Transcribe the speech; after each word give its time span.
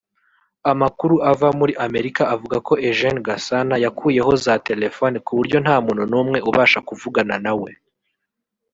Amakuru 0.71 1.15
ava 1.31 1.49
muri 1.59 1.73
Amerika 1.85 2.21
avuga 2.35 2.57
ko 2.67 2.73
Eugene 2.87 3.19
Gasana 3.27 3.75
yakuyeho 3.83 4.31
za 4.43 4.53
Telefone 4.69 5.15
kuburyo 5.25 5.57
ntamuntu 5.63 6.03
numwe 6.11 6.37
ubasha 6.49 6.79
kuvugana 6.87 7.35
nawe 7.45 7.71